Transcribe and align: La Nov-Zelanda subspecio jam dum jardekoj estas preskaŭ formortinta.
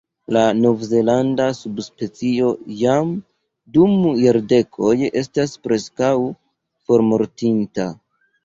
La 0.35 0.43
Nov-Zelanda 0.59 1.45
subspecio 1.57 2.49
jam 2.79 3.11
dum 3.77 3.93
jardekoj 4.23 4.97
estas 5.23 5.55
preskaŭ 5.69 6.13
formortinta. 6.91 7.91